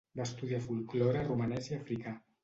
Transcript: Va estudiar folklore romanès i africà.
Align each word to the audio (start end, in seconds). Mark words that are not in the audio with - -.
Va 0.19 0.23
estudiar 0.27 0.61
folklore 0.67 1.21
romanès 1.27 1.69
i 1.69 1.75
africà. 1.79 2.15